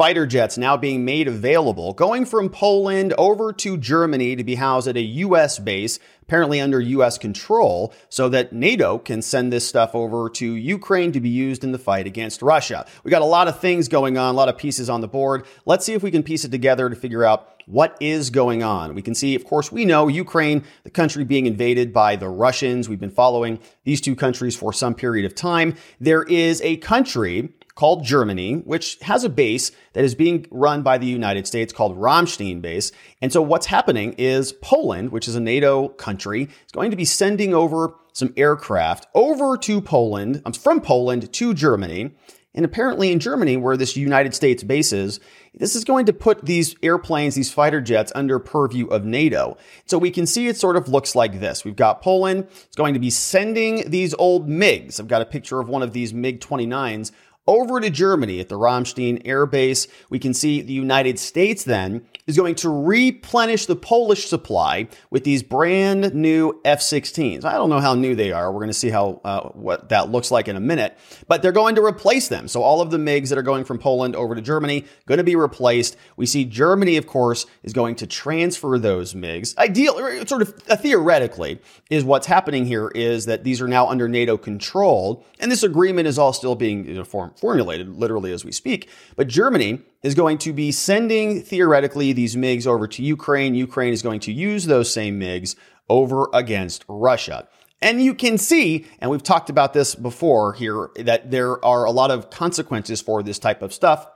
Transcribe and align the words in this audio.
fighter 0.00 0.24
jets 0.24 0.56
now 0.56 0.78
being 0.78 1.04
made 1.04 1.28
available, 1.28 1.92
going 1.92 2.24
from 2.24 2.48
Poland 2.48 3.12
over 3.18 3.52
to 3.52 3.76
Germany 3.76 4.34
to 4.34 4.42
be 4.42 4.54
housed 4.54 4.88
at 4.88 4.96
a 4.96 5.02
U.S. 5.02 5.58
base, 5.58 5.98
apparently 6.22 6.58
under 6.58 6.80
U.S. 6.80 7.18
control, 7.18 7.92
so 8.08 8.30
that 8.30 8.50
NATO 8.50 8.96
can 8.96 9.20
send 9.20 9.52
this 9.52 9.68
stuff 9.68 9.94
over 9.94 10.30
to 10.30 10.54
Ukraine 10.54 11.12
to 11.12 11.20
be 11.20 11.28
used 11.28 11.64
in 11.64 11.72
the 11.72 11.78
fight 11.78 12.06
against 12.06 12.40
Russia. 12.40 12.86
We 13.04 13.10
got 13.10 13.20
a 13.20 13.26
lot 13.26 13.46
of 13.46 13.60
things 13.60 13.88
going 13.88 14.16
on, 14.16 14.34
a 14.34 14.38
lot 14.38 14.48
of 14.48 14.56
pieces 14.56 14.88
on 14.88 15.02
the 15.02 15.06
board. 15.06 15.44
Let's 15.66 15.84
see 15.84 15.92
if 15.92 16.02
we 16.02 16.10
can 16.10 16.22
piece 16.22 16.46
it 16.46 16.50
together 16.50 16.88
to 16.88 16.96
figure 16.96 17.22
out 17.22 17.50
what 17.66 17.98
is 18.00 18.30
going 18.30 18.62
on. 18.62 18.94
We 18.94 19.02
can 19.02 19.14
see, 19.14 19.34
of 19.34 19.44
course, 19.44 19.70
we 19.70 19.84
know 19.84 20.08
Ukraine, 20.08 20.64
the 20.82 20.88
country 20.88 21.24
being 21.24 21.44
invaded 21.44 21.92
by 21.92 22.16
the 22.16 22.30
Russians. 22.30 22.88
We've 22.88 22.98
been 22.98 23.10
following 23.10 23.58
these 23.84 24.00
two 24.00 24.16
countries 24.16 24.56
for 24.56 24.72
some 24.72 24.94
period 24.94 25.26
of 25.26 25.34
time. 25.34 25.74
There 26.00 26.22
is 26.22 26.62
a 26.62 26.78
country 26.78 27.50
called 27.74 28.04
Germany, 28.04 28.54
which 28.54 28.98
has 29.02 29.24
a 29.24 29.28
base 29.28 29.70
that 29.92 30.04
is 30.04 30.14
being 30.14 30.46
run 30.50 30.82
by 30.82 30.98
the 30.98 31.06
United 31.06 31.46
States 31.46 31.72
called 31.72 31.96
Ramstein 31.96 32.60
base. 32.60 32.92
And 33.20 33.32
so 33.32 33.42
what's 33.42 33.66
happening 33.66 34.14
is 34.18 34.52
Poland, 34.52 35.10
which 35.12 35.28
is 35.28 35.34
a 35.34 35.40
NATO 35.40 35.88
country, 35.88 36.44
is 36.44 36.72
going 36.72 36.90
to 36.90 36.96
be 36.96 37.04
sending 37.04 37.54
over 37.54 37.94
some 38.12 38.32
aircraft 38.36 39.06
over 39.14 39.56
to 39.56 39.80
Poland, 39.80 40.42
um, 40.44 40.52
from 40.52 40.80
Poland 40.80 41.32
to 41.32 41.54
Germany. 41.54 42.12
And 42.52 42.64
apparently 42.64 43.12
in 43.12 43.20
Germany, 43.20 43.56
where 43.56 43.76
this 43.76 43.96
United 43.96 44.34
States 44.34 44.64
base 44.64 44.92
is, 44.92 45.20
this 45.54 45.76
is 45.76 45.84
going 45.84 46.06
to 46.06 46.12
put 46.12 46.44
these 46.44 46.74
airplanes, 46.82 47.36
these 47.36 47.52
fighter 47.52 47.80
jets 47.80 48.10
under 48.14 48.40
purview 48.40 48.88
of 48.88 49.04
NATO. 49.04 49.56
So 49.86 49.98
we 49.98 50.10
can 50.10 50.26
see 50.26 50.48
it 50.48 50.56
sort 50.56 50.76
of 50.76 50.88
looks 50.88 51.14
like 51.14 51.38
this. 51.38 51.64
We've 51.64 51.76
got 51.76 52.02
Poland. 52.02 52.48
It's 52.50 52.76
going 52.76 52.94
to 52.94 53.00
be 53.00 53.10
sending 53.10 53.88
these 53.88 54.14
old 54.14 54.48
MiGs. 54.48 54.98
I've 54.98 55.06
got 55.06 55.22
a 55.22 55.26
picture 55.26 55.60
of 55.60 55.68
one 55.68 55.82
of 55.82 55.92
these 55.92 56.12
MiG 56.12 56.40
29s 56.40 57.12
over 57.46 57.80
to 57.80 57.90
Germany 57.90 58.38
at 58.40 58.48
the 58.48 58.58
Ramstein 58.58 59.22
Air 59.24 59.46
Base. 59.46 59.88
We 60.08 60.18
can 60.18 60.34
see 60.34 60.62
the 60.62 60.72
United 60.72 61.18
States 61.18 61.64
then 61.64 62.02
is 62.26 62.36
going 62.36 62.54
to 62.56 62.68
replenish 62.68 63.66
the 63.66 63.74
Polish 63.74 64.28
supply 64.28 64.88
with 65.10 65.24
these 65.24 65.42
brand 65.42 66.14
new 66.14 66.60
F-16s. 66.64 67.44
I 67.44 67.52
don't 67.54 67.70
know 67.70 67.80
how 67.80 67.94
new 67.94 68.14
they 68.14 68.30
are. 68.30 68.52
We're 68.52 68.60
going 68.60 68.68
to 68.68 68.74
see 68.74 68.90
how 68.90 69.20
uh, 69.24 69.48
what 69.48 69.88
that 69.88 70.10
looks 70.10 70.30
like 70.30 70.46
in 70.46 70.56
a 70.56 70.60
minute, 70.60 70.96
but 71.26 71.42
they're 71.42 71.50
going 71.50 71.74
to 71.74 71.84
replace 71.84 72.28
them. 72.28 72.46
So 72.46 72.62
all 72.62 72.80
of 72.80 72.90
the 72.90 72.98
MiGs 72.98 73.30
that 73.30 73.38
are 73.38 73.42
going 73.42 73.64
from 73.64 73.78
Poland 73.78 74.14
over 74.14 74.34
to 74.34 74.42
Germany 74.42 74.84
going 75.06 75.18
to 75.18 75.24
be 75.24 75.36
replaced. 75.36 75.96
We 76.16 76.26
see 76.26 76.44
Germany, 76.44 76.96
of 76.96 77.06
course, 77.06 77.46
is 77.62 77.72
going 77.72 77.96
to 77.96 78.06
transfer 78.06 78.78
those 78.78 79.14
MiGs. 79.14 79.56
Ideal, 79.58 80.26
sort 80.26 80.42
of 80.42 80.54
uh, 80.68 80.76
theoretically, 80.76 81.60
is 81.90 82.04
what's 82.04 82.26
happening 82.26 82.66
here 82.66 82.88
is 82.94 83.26
that 83.26 83.42
these 83.44 83.60
are 83.60 83.68
now 83.68 83.88
under 83.88 84.08
NATO 84.08 84.36
control, 84.36 85.24
and 85.40 85.50
this 85.50 85.62
agreement 85.62 86.06
is 86.06 86.18
all 86.18 86.32
still 86.32 86.54
being 86.54 86.86
you 86.86 86.94
know, 86.94 87.04
form, 87.04 87.29
formulated 87.38 87.96
literally 87.96 88.32
as 88.32 88.44
we 88.44 88.52
speak. 88.52 88.88
But 89.16 89.28
Germany 89.28 89.80
is 90.02 90.14
going 90.14 90.38
to 90.38 90.52
be 90.52 90.72
sending 90.72 91.42
theoretically 91.42 92.12
these 92.12 92.36
MiGs 92.36 92.66
over 92.66 92.86
to 92.88 93.02
Ukraine. 93.02 93.54
Ukraine 93.54 93.92
is 93.92 94.02
going 94.02 94.20
to 94.20 94.32
use 94.32 94.66
those 94.66 94.92
same 94.92 95.20
MiGs 95.20 95.56
over 95.88 96.28
against 96.32 96.84
Russia. 96.88 97.48
And 97.82 98.02
you 98.02 98.14
can 98.14 98.36
see, 98.38 98.86
and 98.98 99.10
we've 99.10 99.22
talked 99.22 99.50
about 99.50 99.72
this 99.72 99.94
before 99.94 100.52
here, 100.52 100.90
that 100.96 101.30
there 101.30 101.64
are 101.64 101.84
a 101.84 101.90
lot 101.90 102.10
of 102.10 102.30
consequences 102.30 103.00
for 103.00 103.22
this 103.22 103.38
type 103.38 103.62
of 103.62 103.72
stuff, 103.72 104.06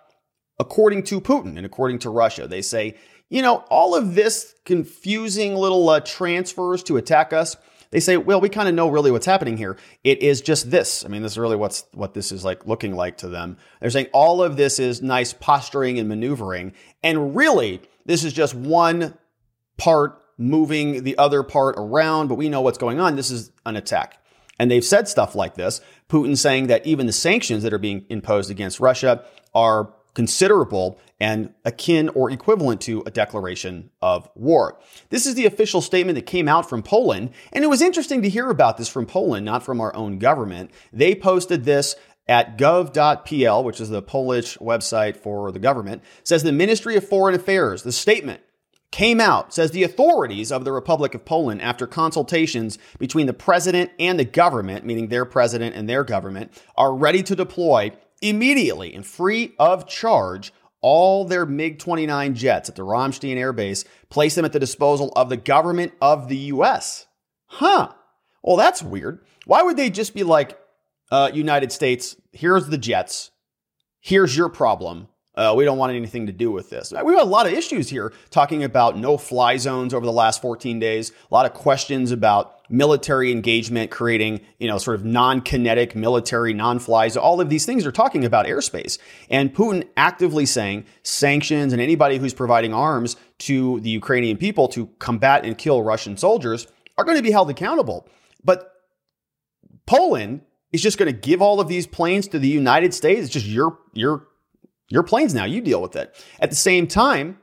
according 0.58 1.02
to 1.04 1.20
Putin 1.20 1.56
and 1.56 1.64
according 1.64 1.98
to 2.00 2.10
Russia. 2.10 2.46
They 2.46 2.62
say, 2.62 2.96
you 3.30 3.40
know, 3.40 3.64
all 3.70 3.94
of 3.94 4.14
this 4.14 4.54
confusing 4.64 5.54
little 5.54 5.88
uh, 5.88 6.00
transfers 6.00 6.82
to 6.84 6.98
attack 6.98 7.32
us 7.32 7.56
they 7.94 8.00
say, 8.00 8.16
well, 8.16 8.40
we 8.40 8.48
kind 8.48 8.68
of 8.68 8.74
know 8.74 8.88
really 8.88 9.12
what's 9.12 9.24
happening 9.24 9.56
here. 9.56 9.76
It 10.02 10.20
is 10.20 10.40
just 10.40 10.68
this. 10.68 11.04
I 11.04 11.08
mean, 11.08 11.22
this 11.22 11.32
is 11.32 11.38
really 11.38 11.54
what's 11.54 11.84
what 11.92 12.12
this 12.12 12.32
is 12.32 12.44
like 12.44 12.66
looking 12.66 12.96
like 12.96 13.18
to 13.18 13.28
them. 13.28 13.56
They're 13.80 13.88
saying 13.88 14.08
all 14.12 14.42
of 14.42 14.56
this 14.56 14.80
is 14.80 15.00
nice 15.00 15.32
posturing 15.32 16.00
and 16.00 16.08
maneuvering, 16.08 16.72
and 17.04 17.36
really, 17.36 17.80
this 18.04 18.24
is 18.24 18.32
just 18.32 18.52
one 18.52 19.16
part 19.76 20.20
moving 20.36 21.04
the 21.04 21.16
other 21.18 21.44
part 21.44 21.76
around. 21.78 22.26
But 22.26 22.34
we 22.34 22.48
know 22.48 22.62
what's 22.62 22.78
going 22.78 22.98
on. 22.98 23.14
This 23.14 23.30
is 23.30 23.52
an 23.64 23.76
attack. 23.76 24.18
And 24.58 24.72
they've 24.72 24.84
said 24.84 25.06
stuff 25.06 25.36
like 25.36 25.54
this. 25.54 25.80
Putin 26.08 26.36
saying 26.36 26.66
that 26.66 26.84
even 26.84 27.06
the 27.06 27.12
sanctions 27.12 27.62
that 27.62 27.72
are 27.72 27.78
being 27.78 28.06
imposed 28.08 28.50
against 28.50 28.80
Russia 28.80 29.24
are 29.54 29.94
considerable 30.14 30.98
and 31.24 31.54
akin 31.64 32.10
or 32.10 32.30
equivalent 32.30 32.82
to 32.82 33.02
a 33.06 33.10
declaration 33.10 33.88
of 34.02 34.28
war. 34.34 34.78
This 35.08 35.24
is 35.24 35.34
the 35.34 35.46
official 35.46 35.80
statement 35.80 36.16
that 36.16 36.26
came 36.26 36.48
out 36.48 36.68
from 36.68 36.82
Poland, 36.82 37.30
and 37.50 37.64
it 37.64 37.68
was 37.68 37.80
interesting 37.80 38.20
to 38.20 38.28
hear 38.28 38.50
about 38.50 38.76
this 38.76 38.90
from 38.90 39.06
Poland, 39.06 39.46
not 39.46 39.62
from 39.62 39.80
our 39.80 39.96
own 39.96 40.18
government. 40.18 40.70
They 40.92 41.14
posted 41.14 41.64
this 41.64 41.96
at 42.28 42.58
gov.pl, 42.58 43.64
which 43.64 43.80
is 43.80 43.88
the 43.88 44.02
Polish 44.02 44.58
website 44.58 45.16
for 45.16 45.50
the 45.50 45.58
government, 45.58 46.02
says 46.24 46.42
the 46.42 46.52
Ministry 46.52 46.94
of 46.94 47.08
Foreign 47.08 47.34
Affairs, 47.34 47.84
the 47.84 47.92
statement 47.92 48.42
came 48.90 49.18
out, 49.18 49.54
says 49.54 49.70
the 49.70 49.82
authorities 49.82 50.52
of 50.52 50.66
the 50.66 50.72
Republic 50.72 51.14
of 51.14 51.24
Poland, 51.24 51.62
after 51.62 51.86
consultations 51.86 52.78
between 52.98 53.26
the 53.26 53.32
president 53.32 53.90
and 53.98 54.18
the 54.18 54.26
government, 54.26 54.84
meaning 54.84 55.08
their 55.08 55.24
president 55.24 55.74
and 55.74 55.88
their 55.88 56.04
government, 56.04 56.52
are 56.76 56.94
ready 56.94 57.22
to 57.22 57.34
deploy 57.34 57.92
immediately 58.20 58.94
and 58.94 59.06
free 59.06 59.54
of 59.58 59.88
charge 59.88 60.52
all 60.84 61.24
their 61.24 61.46
MiG 61.46 61.78
29 61.78 62.34
jets 62.34 62.68
at 62.68 62.76
the 62.76 62.82
Ramstein 62.82 63.38
Air 63.38 63.54
Base, 63.54 63.86
place 64.10 64.34
them 64.34 64.44
at 64.44 64.52
the 64.52 64.60
disposal 64.60 65.14
of 65.16 65.30
the 65.30 65.36
government 65.38 65.94
of 65.98 66.28
the 66.28 66.36
US. 66.36 67.06
Huh. 67.46 67.88
Well, 68.42 68.58
that's 68.58 68.82
weird. 68.82 69.24
Why 69.46 69.62
would 69.62 69.78
they 69.78 69.88
just 69.88 70.12
be 70.12 70.24
like, 70.24 70.58
uh, 71.10 71.30
United 71.32 71.72
States, 71.72 72.16
here's 72.32 72.66
the 72.66 72.76
jets, 72.76 73.30
here's 73.98 74.36
your 74.36 74.50
problem, 74.50 75.08
uh, 75.34 75.54
we 75.56 75.64
don't 75.64 75.78
want 75.78 75.94
anything 75.94 76.26
to 76.26 76.32
do 76.32 76.50
with 76.50 76.68
this. 76.68 76.92
We've 76.92 77.16
had 77.16 77.22
a 77.22 77.24
lot 77.24 77.46
of 77.46 77.54
issues 77.54 77.88
here 77.88 78.12
talking 78.28 78.62
about 78.62 78.98
no 78.98 79.16
fly 79.16 79.56
zones 79.56 79.94
over 79.94 80.04
the 80.04 80.12
last 80.12 80.42
14 80.42 80.78
days, 80.78 81.12
a 81.30 81.34
lot 81.34 81.46
of 81.46 81.54
questions 81.54 82.12
about 82.12 82.53
military 82.68 83.30
engagement, 83.30 83.90
creating, 83.90 84.40
you 84.58 84.68
know, 84.68 84.78
sort 84.78 84.96
of 84.96 85.04
non-kinetic 85.04 85.94
military 85.94 86.54
non-flies. 86.54 87.16
All 87.16 87.40
of 87.40 87.48
these 87.50 87.66
things 87.66 87.86
are 87.86 87.92
talking 87.92 88.24
about 88.24 88.46
airspace. 88.46 88.98
And 89.28 89.54
Putin 89.54 89.86
actively 89.96 90.46
saying 90.46 90.86
sanctions 91.02 91.72
and 91.72 91.82
anybody 91.82 92.18
who's 92.18 92.34
providing 92.34 92.72
arms 92.72 93.16
to 93.40 93.80
the 93.80 93.90
Ukrainian 93.90 94.36
people 94.36 94.68
to 94.68 94.86
combat 94.98 95.44
and 95.44 95.58
kill 95.58 95.82
Russian 95.82 96.16
soldiers 96.16 96.66
are 96.96 97.04
going 97.04 97.16
to 97.16 97.22
be 97.22 97.30
held 97.30 97.50
accountable. 97.50 98.08
But 98.42 98.72
Poland 99.86 100.42
is 100.72 100.82
just 100.82 100.98
going 100.98 101.12
to 101.12 101.18
give 101.18 101.42
all 101.42 101.60
of 101.60 101.68
these 101.68 101.86
planes 101.86 102.28
to 102.28 102.38
the 102.38 102.48
United 102.48 102.94
States. 102.94 103.22
It's 103.22 103.32
just 103.32 103.46
your 103.46 103.78
your 103.92 104.26
your 104.88 105.02
planes 105.02 105.34
now, 105.34 105.44
you 105.44 105.60
deal 105.60 105.80
with 105.80 105.96
it. 105.96 106.14
At 106.40 106.50
the 106.50 106.56
same 106.56 106.86
time, 106.86 107.38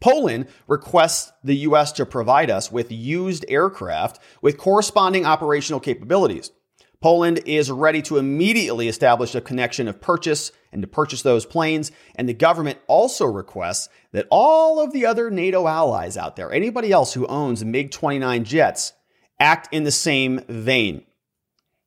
Poland 0.00 0.46
requests 0.66 1.32
the 1.42 1.56
US 1.56 1.92
to 1.92 2.06
provide 2.06 2.50
us 2.50 2.70
with 2.70 2.92
used 2.92 3.44
aircraft 3.48 4.20
with 4.40 4.58
corresponding 4.58 5.26
operational 5.26 5.80
capabilities. 5.80 6.50
Poland 7.00 7.40
is 7.46 7.70
ready 7.70 8.02
to 8.02 8.16
immediately 8.16 8.88
establish 8.88 9.34
a 9.34 9.40
connection 9.40 9.86
of 9.86 10.00
purchase 10.00 10.50
and 10.72 10.82
to 10.82 10.88
purchase 10.88 11.22
those 11.22 11.46
planes. 11.46 11.92
And 12.16 12.28
the 12.28 12.34
government 12.34 12.78
also 12.88 13.24
requests 13.24 13.88
that 14.12 14.26
all 14.30 14.80
of 14.80 14.92
the 14.92 15.06
other 15.06 15.30
NATO 15.30 15.68
allies 15.68 16.16
out 16.16 16.34
there, 16.34 16.52
anybody 16.52 16.90
else 16.90 17.14
who 17.14 17.26
owns 17.26 17.64
MiG 17.64 17.92
29 17.92 18.44
jets, 18.44 18.94
act 19.38 19.72
in 19.72 19.84
the 19.84 19.92
same 19.92 20.40
vein. 20.48 21.04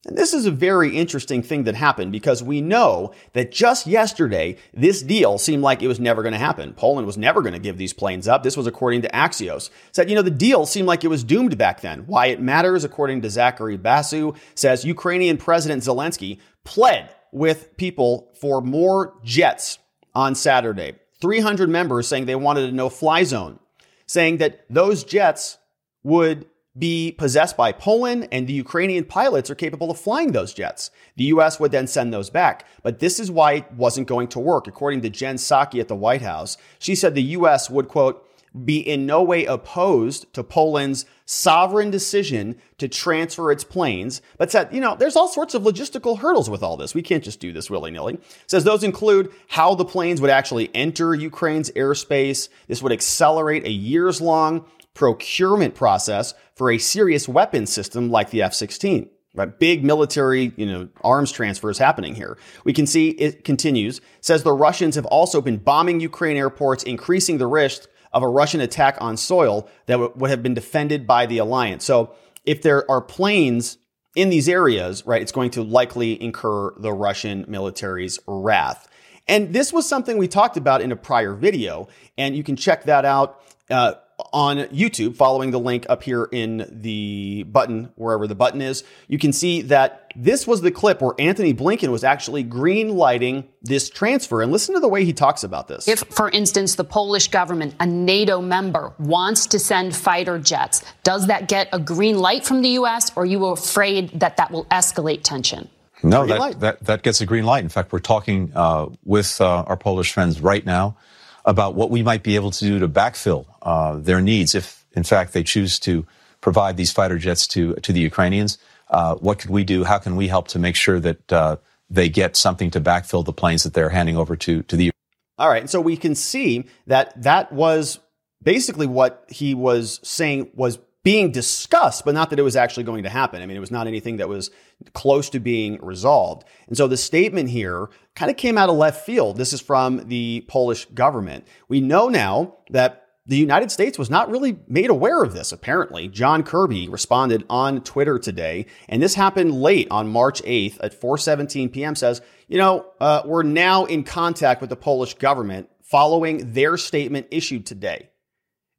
And 0.07 0.17
this 0.17 0.33
is 0.33 0.47
a 0.47 0.51
very 0.51 0.97
interesting 0.97 1.43
thing 1.43 1.65
that 1.65 1.75
happened 1.75 2.11
because 2.11 2.41
we 2.41 2.59
know 2.59 3.13
that 3.33 3.51
just 3.51 3.85
yesterday, 3.85 4.57
this 4.73 5.03
deal 5.03 5.37
seemed 5.37 5.61
like 5.61 5.83
it 5.83 5.87
was 5.87 5.99
never 5.99 6.23
going 6.23 6.33
to 6.33 6.39
happen. 6.39 6.73
Poland 6.73 7.05
was 7.05 7.19
never 7.19 7.41
going 7.41 7.53
to 7.53 7.59
give 7.59 7.77
these 7.77 7.93
planes 7.93 8.27
up. 8.27 8.41
This 8.41 8.57
was 8.57 8.65
according 8.65 9.03
to 9.03 9.09
Axios. 9.09 9.69
Said, 9.91 10.09
you 10.09 10.15
know, 10.15 10.23
the 10.23 10.31
deal 10.31 10.65
seemed 10.65 10.87
like 10.87 11.03
it 11.03 11.09
was 11.09 11.23
doomed 11.23 11.55
back 11.55 11.81
then. 11.81 11.99
Why 12.07 12.27
it 12.27 12.41
matters, 12.41 12.83
according 12.83 13.21
to 13.21 13.29
Zachary 13.29 13.77
Basu, 13.77 14.33
says 14.55 14.83
Ukrainian 14.83 15.37
President 15.37 15.83
Zelensky 15.83 16.39
pled 16.63 17.09
with 17.31 17.77
people 17.77 18.31
for 18.41 18.59
more 18.59 19.13
jets 19.23 19.77
on 20.15 20.33
Saturday. 20.33 20.95
300 21.21 21.69
members 21.69 22.07
saying 22.07 22.25
they 22.25 22.35
wanted 22.35 22.67
a 22.67 22.71
no 22.71 22.89
fly 22.89 23.23
zone, 23.23 23.59
saying 24.07 24.37
that 24.37 24.65
those 24.67 25.03
jets 25.03 25.59
would 26.01 26.47
be 26.77 27.11
possessed 27.11 27.57
by 27.57 27.71
Poland 27.71 28.27
and 28.31 28.47
the 28.47 28.53
Ukrainian 28.53 29.03
pilots 29.03 29.49
are 29.49 29.55
capable 29.55 29.91
of 29.91 29.99
flying 29.99 30.31
those 30.31 30.53
jets. 30.53 30.89
The 31.17 31.25
US 31.25 31.59
would 31.59 31.71
then 31.71 31.87
send 31.87 32.13
those 32.13 32.29
back. 32.29 32.65
But 32.81 32.99
this 32.99 33.19
is 33.19 33.29
why 33.29 33.53
it 33.53 33.73
wasn't 33.73 34.07
going 34.07 34.29
to 34.29 34.39
work. 34.39 34.67
According 34.67 35.01
to 35.01 35.09
Jen 35.09 35.35
Psaki 35.35 35.81
at 35.81 35.87
the 35.87 35.95
White 35.95 36.21
House, 36.21 36.57
she 36.79 36.95
said 36.95 37.13
the 37.13 37.21
US 37.21 37.69
would, 37.69 37.87
quote, 37.87 38.25
be 38.65 38.79
in 38.79 39.05
no 39.05 39.23
way 39.23 39.45
opposed 39.45 40.33
to 40.33 40.43
Poland's 40.43 41.05
sovereign 41.25 41.89
decision 41.89 42.57
to 42.77 42.89
transfer 42.89 43.49
its 43.49 43.63
planes, 43.63 44.21
but 44.37 44.51
said, 44.51 44.67
you 44.73 44.81
know, 44.81 44.95
there's 44.95 45.15
all 45.15 45.29
sorts 45.29 45.53
of 45.53 45.63
logistical 45.63 46.19
hurdles 46.19 46.49
with 46.49 46.61
all 46.61 46.75
this. 46.75 46.93
We 46.93 47.01
can't 47.01 47.23
just 47.23 47.39
do 47.39 47.53
this 47.53 47.69
willy 47.69 47.91
nilly. 47.91 48.19
Says 48.47 48.65
those 48.65 48.83
include 48.83 49.31
how 49.47 49.75
the 49.75 49.85
planes 49.85 50.19
would 50.19 50.29
actually 50.29 50.69
enter 50.75 51.15
Ukraine's 51.15 51.71
airspace. 51.71 52.49
This 52.67 52.81
would 52.81 52.91
accelerate 52.91 53.65
a 53.65 53.71
years 53.71 54.19
long 54.19 54.65
procurement 54.93 55.75
process 55.75 56.33
for 56.55 56.71
a 56.71 56.77
serious 56.77 57.27
weapon 57.27 57.65
system 57.65 58.09
like 58.09 58.29
the 58.29 58.41
F 58.41 58.53
16. 58.53 59.09
Right? 59.33 59.59
Big 59.59 59.85
military, 59.85 60.51
you 60.57 60.65
know, 60.65 60.89
arms 61.01 61.31
transfers 61.31 61.77
happening 61.77 62.15
here. 62.15 62.37
We 62.65 62.73
can 62.73 62.85
see 62.85 63.09
it 63.11 63.45
continues, 63.45 64.01
says 64.19 64.43
the 64.43 64.51
Russians 64.51 64.95
have 64.95 65.05
also 65.05 65.39
been 65.39 65.57
bombing 65.57 66.01
Ukraine 66.01 66.35
airports, 66.35 66.83
increasing 66.83 67.37
the 67.37 67.47
risk 67.47 67.87
of 68.11 68.23
a 68.23 68.27
Russian 68.27 68.59
attack 68.59 68.97
on 68.99 69.15
soil 69.15 69.69
that 69.85 69.93
w- 69.93 70.11
would 70.15 70.29
have 70.29 70.43
been 70.43 70.53
defended 70.53 71.07
by 71.07 71.25
the 71.25 71.37
alliance. 71.37 71.85
So 71.85 72.13
if 72.45 72.61
there 72.61 72.89
are 72.91 73.01
planes 73.01 73.77
in 74.15 74.29
these 74.29 74.49
areas, 74.49 75.05
right, 75.05 75.21
it's 75.21 75.31
going 75.31 75.51
to 75.51 75.63
likely 75.63 76.21
incur 76.21 76.73
the 76.77 76.91
Russian 76.91 77.45
military's 77.47 78.19
wrath. 78.27 78.89
And 79.27 79.53
this 79.53 79.71
was 79.71 79.87
something 79.87 80.17
we 80.17 80.27
talked 80.27 80.57
about 80.57 80.81
in 80.81 80.91
a 80.91 80.95
prior 80.95 81.33
video, 81.33 81.87
and 82.17 82.35
you 82.35 82.43
can 82.43 82.55
check 82.55 82.83
that 82.83 83.05
out. 83.05 83.41
Uh, 83.69 83.93
on 84.33 84.57
YouTube, 84.57 85.15
following 85.15 85.51
the 85.51 85.59
link 85.59 85.85
up 85.89 86.03
here 86.03 86.27
in 86.31 86.67
the 86.71 87.43
button, 87.43 87.91
wherever 87.95 88.27
the 88.27 88.35
button 88.35 88.61
is, 88.61 88.83
you 89.07 89.17
can 89.17 89.33
see 89.33 89.61
that 89.63 90.11
this 90.15 90.45
was 90.45 90.61
the 90.61 90.71
clip 90.71 91.01
where 91.01 91.13
Antony 91.19 91.53
Blinken 91.53 91.89
was 91.89 92.03
actually 92.03 92.43
green 92.43 92.95
lighting 92.95 93.47
this 93.61 93.89
transfer. 93.89 94.41
And 94.41 94.51
listen 94.51 94.75
to 94.75 94.81
the 94.81 94.87
way 94.87 95.05
he 95.05 95.13
talks 95.13 95.43
about 95.43 95.67
this. 95.67 95.87
If, 95.87 95.99
for 95.99 96.29
instance, 96.29 96.75
the 96.75 96.83
Polish 96.83 97.29
government, 97.29 97.75
a 97.79 97.85
NATO 97.85 98.41
member, 98.41 98.93
wants 98.99 99.45
to 99.47 99.59
send 99.59 99.95
fighter 99.95 100.39
jets, 100.39 100.83
does 101.03 101.27
that 101.27 101.47
get 101.47 101.69
a 101.71 101.79
green 101.79 102.17
light 102.17 102.45
from 102.45 102.61
the 102.61 102.69
U.S., 102.69 103.11
or 103.15 103.23
are 103.23 103.25
you 103.25 103.45
afraid 103.45 104.19
that 104.19 104.37
that 104.37 104.51
will 104.51 104.65
escalate 104.65 105.23
tension? 105.23 105.69
No, 106.03 106.25
that, 106.25 106.59
that, 106.59 106.83
that, 106.85 107.03
gets 107.03 107.21
a 107.21 107.25
green 107.25 107.45
light. 107.45 107.63
In 107.63 107.69
fact, 107.69 107.91
we're 107.91 107.99
talking 107.99 108.51
uh, 108.55 108.87
with 109.03 109.39
uh, 109.39 109.63
our 109.67 109.77
Polish 109.77 110.11
friends 110.13 110.41
right 110.41 110.65
now 110.65 110.97
about 111.45 111.75
what 111.75 111.89
we 111.89 112.03
might 112.03 112.23
be 112.23 112.35
able 112.35 112.51
to 112.51 112.65
do 112.65 112.79
to 112.79 112.87
backfill 112.87 113.45
uh, 113.61 113.97
their 113.97 114.21
needs 114.21 114.55
if, 114.55 114.85
in 114.93 115.03
fact, 115.03 115.33
they 115.33 115.43
choose 115.43 115.79
to 115.79 116.05
provide 116.41 116.77
these 116.77 116.91
fighter 116.91 117.17
jets 117.17 117.47
to 117.47 117.75
to 117.75 117.93
the 117.93 117.99
Ukrainians. 117.99 118.57
Uh, 118.89 119.15
what 119.15 119.39
could 119.39 119.49
we 119.49 119.63
do? 119.63 119.83
How 119.83 119.99
can 119.99 120.15
we 120.15 120.27
help 120.27 120.47
to 120.49 120.59
make 120.59 120.75
sure 120.75 120.99
that 120.99 121.33
uh, 121.33 121.55
they 121.89 122.09
get 122.09 122.35
something 122.35 122.71
to 122.71 122.81
backfill 122.81 123.23
the 123.23 123.33
planes 123.33 123.63
that 123.63 123.73
they're 123.73 123.89
handing 123.89 124.17
over 124.17 124.35
to 124.35 124.63
to 124.63 124.75
the? 124.75 124.91
All 125.37 125.49
right, 125.49 125.61
and 125.61 125.69
so 125.69 125.81
we 125.81 125.97
can 125.97 126.13
see 126.13 126.65
that 126.87 127.19
that 127.21 127.51
was 127.51 127.99
basically 128.43 128.87
what 128.87 129.25
he 129.29 129.53
was 129.55 129.99
saying 130.03 130.51
was 130.53 130.77
being 131.03 131.31
discussed, 131.31 132.05
but 132.05 132.13
not 132.13 132.29
that 132.29 132.37
it 132.37 132.43
was 132.43 132.55
actually 132.55 132.83
going 132.83 133.03
to 133.03 133.09
happen. 133.09 133.41
I 133.41 133.45
mean, 133.47 133.57
it 133.57 133.61
was 133.61 133.71
not 133.71 133.87
anything 133.87 134.17
that 134.17 134.29
was 134.29 134.51
close 134.93 135.29
to 135.31 135.39
being 135.39 135.79
resolved. 135.81 136.43
And 136.67 136.77
so 136.77 136.87
the 136.87 136.97
statement 136.97 137.49
here 137.49 137.89
kind 138.15 138.29
of 138.29 138.37
came 138.37 138.57
out 138.57 138.69
of 138.69 138.75
left 138.75 139.05
field. 139.05 139.37
This 139.37 139.53
is 139.53 139.61
from 139.61 140.07
the 140.07 140.45
Polish 140.47 140.85
government. 140.85 141.47
We 141.67 141.81
know 141.81 142.09
now 142.09 142.57
that 142.69 143.01
the 143.25 143.37
United 143.37 143.71
States 143.71 143.97
was 143.97 144.09
not 144.09 144.29
really 144.29 144.59
made 144.67 144.89
aware 144.89 145.23
of 145.23 145.33
this, 145.33 145.51
apparently. 145.51 146.07
John 146.07 146.43
Kirby 146.43 146.89
responded 146.89 147.45
on 147.49 147.81
Twitter 147.81 148.19
today, 148.19 148.65
and 148.89 149.01
this 149.01 149.15
happened 149.15 149.53
late 149.53 149.87
on 149.91 150.09
March 150.09 150.41
8th 150.43 150.77
at 150.81 150.99
4.17 150.99 151.71
p.m. 151.71 151.95
says, 151.95 152.21
you 152.47 152.57
know, 152.57 152.85
uh, 152.99 153.21
we're 153.25 153.43
now 153.43 153.85
in 153.85 154.03
contact 154.03 154.59
with 154.59 154.69
the 154.69 154.75
Polish 154.75 155.13
government 155.13 155.69
following 155.81 156.53
their 156.53 156.77
statement 156.77 157.27
issued 157.31 157.65
today. 157.65 158.10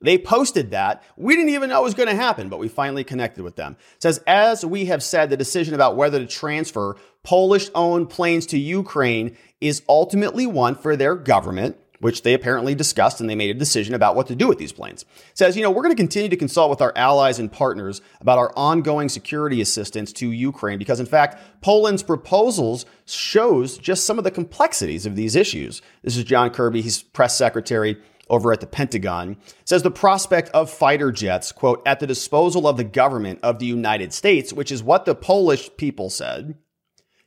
They 0.02 0.18
posted 0.18 0.72
that. 0.72 1.02
We 1.16 1.36
didn't 1.36 1.50
even 1.50 1.70
know 1.70 1.80
it 1.80 1.84
was 1.84 1.94
going 1.94 2.08
to 2.08 2.14
happen, 2.14 2.48
but 2.48 2.58
we 2.58 2.68
finally 2.68 3.04
connected 3.04 3.42
with 3.42 3.56
them. 3.56 3.76
It 3.94 4.02
says, 4.02 4.20
as 4.26 4.64
we 4.64 4.86
have 4.86 5.02
said, 5.02 5.30
the 5.30 5.36
decision 5.36 5.74
about 5.74 5.96
whether 5.96 6.18
to 6.18 6.26
transfer 6.26 6.96
Polish 7.22 7.70
owned 7.74 8.10
planes 8.10 8.46
to 8.46 8.58
Ukraine 8.58 9.36
is 9.60 9.82
ultimately 9.88 10.46
one 10.46 10.74
for 10.74 10.96
their 10.96 11.14
government, 11.14 11.76
which 12.00 12.22
they 12.22 12.34
apparently 12.34 12.74
discussed 12.74 13.20
and 13.20 13.30
they 13.30 13.36
made 13.36 13.54
a 13.54 13.58
decision 13.58 13.94
about 13.94 14.16
what 14.16 14.26
to 14.26 14.34
do 14.34 14.48
with 14.48 14.58
these 14.58 14.72
planes. 14.72 15.02
It 15.02 15.38
says, 15.38 15.56
you 15.56 15.62
know, 15.62 15.70
we're 15.70 15.84
going 15.84 15.94
to 15.94 16.02
continue 16.02 16.28
to 16.28 16.36
consult 16.36 16.68
with 16.68 16.82
our 16.82 16.92
allies 16.96 17.38
and 17.38 17.50
partners 17.50 18.00
about 18.20 18.38
our 18.38 18.52
ongoing 18.56 19.08
security 19.08 19.60
assistance 19.60 20.12
to 20.14 20.32
Ukraine 20.32 20.80
because 20.80 20.98
in 20.98 21.06
fact, 21.06 21.40
Poland's 21.60 22.02
proposals 22.02 22.86
shows 23.06 23.78
just 23.78 24.04
some 24.04 24.18
of 24.18 24.24
the 24.24 24.32
complexities 24.32 25.06
of 25.06 25.14
these 25.14 25.36
issues. 25.36 25.80
This 26.02 26.16
is 26.16 26.24
John 26.24 26.50
Kirby, 26.50 26.82
he's 26.82 27.04
press 27.04 27.36
secretary 27.36 27.98
over 28.28 28.52
at 28.52 28.60
the 28.60 28.66
Pentagon 28.66 29.36
says 29.64 29.82
the 29.82 29.90
prospect 29.90 30.48
of 30.50 30.70
fighter 30.70 31.12
jets, 31.12 31.52
quote, 31.52 31.82
at 31.86 32.00
the 32.00 32.06
disposal 32.06 32.66
of 32.66 32.76
the 32.76 32.84
government 32.84 33.40
of 33.42 33.58
the 33.58 33.66
United 33.66 34.12
States, 34.12 34.52
which 34.52 34.72
is 34.72 34.82
what 34.82 35.04
the 35.04 35.14
Polish 35.14 35.70
people 35.76 36.10
said, 36.10 36.56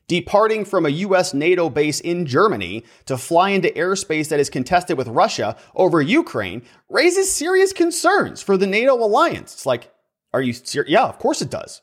departing 0.08 0.64
from 0.64 0.86
a 0.86 0.90
U.S. 0.90 1.34
NATO 1.34 1.68
base 1.68 2.00
in 2.00 2.26
Germany 2.26 2.84
to 3.06 3.18
fly 3.18 3.50
into 3.50 3.68
airspace 3.70 4.28
that 4.28 4.40
is 4.40 4.50
contested 4.50 4.96
with 4.96 5.08
Russia 5.08 5.56
over 5.74 6.00
Ukraine 6.00 6.62
raises 6.88 7.32
serious 7.32 7.72
concerns 7.72 8.42
for 8.42 8.56
the 8.56 8.66
NATO 8.66 8.94
alliance. 8.94 9.52
It's 9.52 9.66
like, 9.66 9.92
are 10.32 10.42
you 10.42 10.52
serious? 10.52 10.90
Yeah, 10.90 11.04
of 11.04 11.18
course 11.18 11.42
it 11.42 11.50
does. 11.50 11.82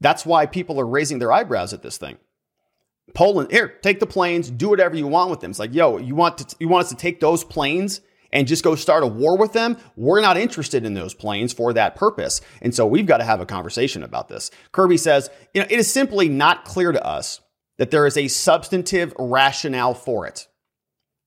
That's 0.00 0.26
why 0.26 0.46
people 0.46 0.80
are 0.80 0.86
raising 0.86 1.18
their 1.18 1.32
eyebrows 1.32 1.72
at 1.72 1.82
this 1.82 1.96
thing. 1.96 2.18
Poland, 3.14 3.50
here, 3.50 3.68
take 3.68 4.00
the 4.00 4.06
planes, 4.06 4.50
do 4.50 4.68
whatever 4.70 4.96
you 4.96 5.06
want 5.06 5.30
with 5.30 5.40
them. 5.40 5.50
It's 5.50 5.58
like, 5.58 5.74
yo, 5.74 5.98
you 5.98 6.14
want 6.14 6.38
to, 6.38 6.56
you 6.58 6.68
want 6.68 6.84
us 6.84 6.90
to 6.90 6.96
take 6.96 7.20
those 7.20 7.44
planes 7.44 8.00
and 8.34 8.48
just 8.48 8.64
go 8.64 8.74
start 8.74 9.04
a 9.04 9.06
war 9.06 9.38
with 9.38 9.52
them, 9.52 9.78
we're 9.96 10.20
not 10.20 10.36
interested 10.36 10.84
in 10.84 10.92
those 10.92 11.14
planes 11.14 11.52
for 11.52 11.72
that 11.72 11.94
purpose. 11.94 12.40
And 12.60 12.74
so 12.74 12.84
we've 12.84 13.06
got 13.06 13.18
to 13.18 13.24
have 13.24 13.40
a 13.40 13.46
conversation 13.46 14.02
about 14.02 14.28
this. 14.28 14.50
Kirby 14.72 14.98
says, 14.98 15.30
you 15.54 15.62
know, 15.62 15.68
it 15.70 15.78
is 15.78 15.90
simply 15.90 16.28
not 16.28 16.64
clear 16.64 16.92
to 16.92 17.06
us 17.06 17.40
that 17.78 17.92
there 17.92 18.06
is 18.06 18.16
a 18.16 18.28
substantive 18.28 19.14
rationale 19.18 19.94
for 19.94 20.26
it. 20.26 20.48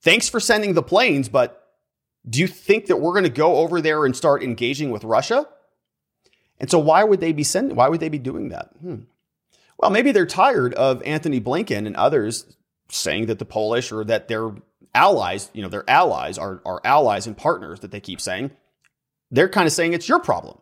Thanks 0.03 0.29
for 0.29 0.39
sending 0.39 0.73
the 0.73 0.83
planes, 0.83 1.29
but 1.29 1.63
do 2.29 2.39
you 2.39 2.47
think 2.47 2.87
that 2.87 2.97
we're 2.97 3.13
going 3.13 3.23
to 3.23 3.29
go 3.29 3.55
over 3.57 3.81
there 3.81 4.05
and 4.05 4.15
start 4.15 4.43
engaging 4.43 4.91
with 4.91 5.05
Russia? 5.05 5.47
And 6.59 6.69
so 6.69 6.77
why 6.77 7.03
would 7.03 7.21
they 7.21 7.31
be 7.31 7.43
sending 7.43 7.75
why 7.75 7.87
would 7.87 8.01
they 8.01 8.09
be 8.09 8.19
doing 8.19 8.49
that? 8.49 8.69
Hmm. 8.81 9.01
Well, 9.77 9.91
maybe 9.91 10.11
they're 10.11 10.25
tired 10.25 10.73
of 10.73 11.01
Antony 11.03 11.39
Blinken 11.39 11.85
and 11.85 11.95
others 11.95 12.57
saying 12.89 13.27
that 13.27 13.39
the 13.39 13.45
Polish 13.45 13.91
or 13.91 14.03
that 14.05 14.27
their 14.27 14.51
allies, 14.93 15.49
you 15.53 15.61
know, 15.61 15.69
their 15.69 15.89
allies 15.89 16.37
are, 16.37 16.61
are 16.65 16.81
allies 16.83 17.27
and 17.27 17.37
partners 17.37 17.79
that 17.81 17.91
they 17.91 17.99
keep 17.99 18.21
saying, 18.21 18.51
they're 19.31 19.49
kind 19.49 19.67
of 19.67 19.73
saying 19.73 19.93
it's 19.93 20.07
your 20.07 20.19
problem. 20.19 20.59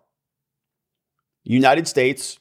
United 1.43 1.87
States 1.87 2.39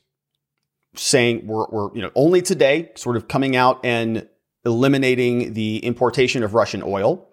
saying 0.96 1.46
we're, 1.46 1.66
we're, 1.70 1.94
you 1.94 2.02
know, 2.02 2.10
only 2.14 2.40
today 2.40 2.90
sort 2.94 3.16
of 3.16 3.28
coming 3.28 3.56
out 3.56 3.84
and 3.84 4.28
eliminating 4.64 5.52
the 5.52 5.78
importation 5.78 6.42
of 6.42 6.54
Russian 6.54 6.82
oil 6.82 7.28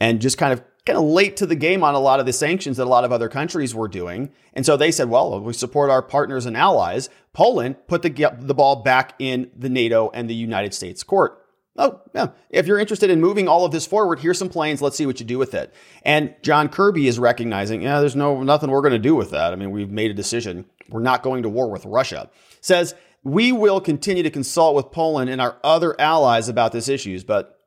and 0.00 0.20
just 0.20 0.38
kind 0.38 0.52
of 0.52 0.62
kind 0.84 0.98
of 0.98 1.04
late 1.04 1.36
to 1.38 1.46
the 1.46 1.54
game 1.54 1.82
on 1.82 1.94
a 1.94 1.98
lot 1.98 2.20
of 2.20 2.26
the 2.26 2.32
sanctions 2.32 2.76
that 2.76 2.84
a 2.84 2.90
lot 2.90 3.04
of 3.04 3.12
other 3.12 3.28
countries 3.28 3.74
were 3.74 3.88
doing. 3.88 4.30
And 4.52 4.66
so 4.66 4.76
they 4.76 4.92
said, 4.92 5.08
well, 5.08 5.40
we 5.40 5.54
support 5.54 5.90
our 5.90 6.02
partners 6.02 6.44
and 6.44 6.56
allies. 6.56 7.08
Poland 7.32 7.76
put 7.86 8.02
the, 8.02 8.10
the 8.38 8.54
ball 8.54 8.82
back 8.82 9.14
in 9.18 9.50
the 9.56 9.70
NATO 9.70 10.10
and 10.12 10.28
the 10.28 10.34
United 10.34 10.74
States 10.74 11.02
court. 11.02 11.43
Oh, 11.76 12.00
yeah. 12.14 12.28
If 12.50 12.66
you're 12.66 12.78
interested 12.78 13.10
in 13.10 13.20
moving 13.20 13.48
all 13.48 13.64
of 13.64 13.72
this 13.72 13.86
forward, 13.86 14.20
here's 14.20 14.38
some 14.38 14.48
planes. 14.48 14.80
Let's 14.80 14.96
see 14.96 15.06
what 15.06 15.18
you 15.18 15.26
do 15.26 15.38
with 15.38 15.54
it. 15.54 15.74
And 16.04 16.34
John 16.42 16.68
Kirby 16.68 17.08
is 17.08 17.18
recognizing, 17.18 17.82
yeah, 17.82 18.00
there's 18.00 18.14
no 18.14 18.42
nothing 18.44 18.70
we're 18.70 18.80
going 18.80 18.92
to 18.92 18.98
do 18.98 19.16
with 19.16 19.30
that. 19.30 19.52
I 19.52 19.56
mean, 19.56 19.72
we've 19.72 19.90
made 19.90 20.10
a 20.10 20.14
decision. 20.14 20.66
We're 20.88 21.00
not 21.00 21.24
going 21.24 21.42
to 21.42 21.48
war 21.48 21.68
with 21.68 21.84
Russia. 21.84 22.30
Says 22.60 22.94
we 23.24 23.50
will 23.50 23.80
continue 23.80 24.22
to 24.22 24.30
consult 24.30 24.76
with 24.76 24.92
Poland 24.92 25.30
and 25.30 25.40
our 25.40 25.56
other 25.64 26.00
allies 26.00 26.48
about 26.48 26.72
these 26.72 26.88
issues, 26.88 27.24
but 27.24 27.58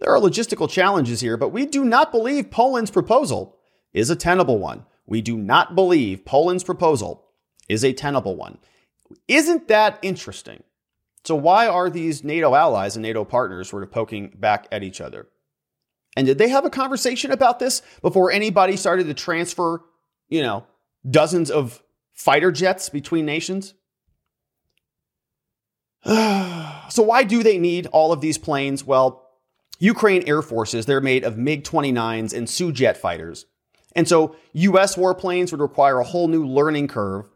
there 0.00 0.10
are 0.10 0.20
logistical 0.20 0.68
challenges 0.68 1.20
here. 1.20 1.36
But 1.36 1.50
we 1.50 1.64
do 1.64 1.84
not 1.84 2.10
believe 2.10 2.50
Poland's 2.50 2.90
proposal 2.90 3.56
is 3.94 4.10
a 4.10 4.16
tenable 4.16 4.58
one. 4.58 4.84
We 5.06 5.22
do 5.22 5.36
not 5.36 5.74
believe 5.74 6.24
Poland's 6.24 6.64
proposal 6.64 7.24
is 7.68 7.84
a 7.84 7.92
tenable 7.92 8.36
one. 8.36 8.58
Isn't 9.28 9.68
that 9.68 9.98
interesting? 10.02 10.62
So 11.24 11.34
why 11.34 11.66
are 11.66 11.90
these 11.90 12.24
NATO 12.24 12.54
allies 12.54 12.96
and 12.96 13.02
NATO 13.02 13.24
partners 13.24 13.68
sort 13.68 13.82
of 13.82 13.90
poking 13.90 14.32
back 14.36 14.66
at 14.72 14.82
each 14.82 15.00
other? 15.00 15.28
And 16.16 16.26
did 16.26 16.38
they 16.38 16.48
have 16.48 16.64
a 16.64 16.70
conversation 16.70 17.30
about 17.30 17.58
this 17.58 17.82
before 18.02 18.30
anybody 18.30 18.76
started 18.76 19.06
to 19.06 19.14
transfer, 19.14 19.82
you 20.28 20.42
know, 20.42 20.66
dozens 21.08 21.50
of 21.50 21.82
fighter 22.14 22.50
jets 22.50 22.88
between 22.88 23.26
nations? 23.26 23.74
so 26.04 27.02
why 27.02 27.24
do 27.24 27.42
they 27.42 27.58
need 27.58 27.86
all 27.88 28.12
of 28.12 28.20
these 28.20 28.38
planes? 28.38 28.84
Well, 28.84 29.26
Ukraine 29.78 30.24
Air 30.26 30.42
Forces, 30.42 30.86
they're 30.86 31.00
made 31.00 31.24
of 31.24 31.38
MiG-29s 31.38 32.34
and 32.34 32.46
Sukhoi 32.46 32.96
fighters. 32.96 33.46
And 33.94 34.06
so 34.08 34.36
US 34.52 34.96
warplanes 34.96 35.50
would 35.50 35.60
require 35.60 35.98
a 35.98 36.04
whole 36.04 36.28
new 36.28 36.46
learning 36.46 36.88
curve 36.88 37.28